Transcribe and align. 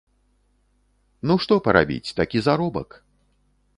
Ну 1.31 1.37
што 1.45 1.53
парабіць, 1.67 2.15
такі 2.21 2.39
заробак! 2.47 2.89